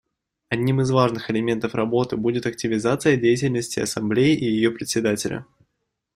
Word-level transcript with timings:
Одним 0.49 0.81
из 0.81 0.89
важных 0.89 1.29
элементов 1.29 1.75
работы 1.75 2.17
будет 2.17 2.47
активизация 2.47 3.17
деятельности 3.17 3.81
Ассамблеи 3.81 4.35
и 4.35 4.45
ее 4.45 4.71
Председателя. 4.71 5.45